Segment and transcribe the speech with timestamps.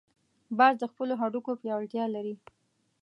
[0.57, 2.35] باز د خپلو هډوکو پیاوړتیا لري